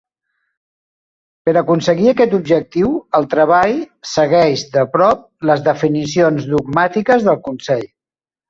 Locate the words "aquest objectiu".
2.11-2.89